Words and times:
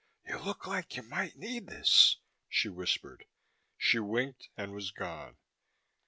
"You 0.27 0.39
look 0.39 0.65
like 0.65 0.95
you 0.97 1.03
might 1.03 1.35
need 1.35 1.67
this," 1.67 2.17
she 2.49 2.69
whispered. 2.69 3.27
She 3.77 3.99
winked 3.99 4.49
and 4.57 4.73
was 4.73 4.89
gone. 4.89 5.37